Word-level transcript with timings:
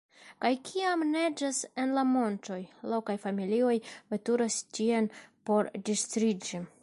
Kaj 0.43 0.49
kiam 0.69 1.03
neĝas 1.09 1.59
en 1.83 1.93
la 1.97 2.05
montoj, 2.13 2.59
lokaj 2.93 3.17
familioj 3.27 3.77
veturas 4.15 4.59
tien 4.79 5.11
por 5.51 5.71
distriĝi. 5.91 6.67